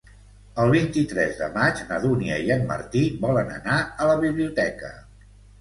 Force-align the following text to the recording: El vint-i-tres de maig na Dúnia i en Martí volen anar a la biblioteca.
El 0.61 0.71
vint-i-tres 0.75 1.35
de 1.41 1.49
maig 1.57 1.83
na 1.91 1.99
Dúnia 2.07 2.39
i 2.47 2.51
en 2.57 2.65
Martí 2.71 3.05
volen 3.27 3.55
anar 3.59 3.79
a 3.83 4.09
la 4.15 4.21
biblioteca. 4.25 4.95